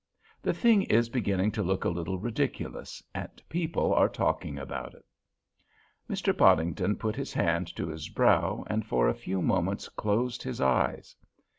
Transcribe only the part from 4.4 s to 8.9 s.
about it." Mr. Podington put his hand to his brow and